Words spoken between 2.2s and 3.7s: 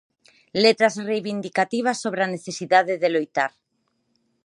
a necesidade de loitar.